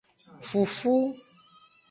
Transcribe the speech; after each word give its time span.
Fufu. 0.47 0.95